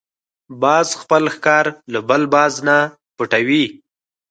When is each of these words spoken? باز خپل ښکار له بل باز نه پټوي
باز 0.61 0.87
خپل 1.01 1.23
ښکار 1.35 1.65
له 1.93 1.99
بل 2.09 2.21
باز 2.33 2.53
نه 2.67 2.77
پټوي 3.17 3.65